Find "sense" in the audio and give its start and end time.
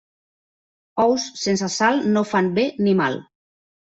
1.41-1.69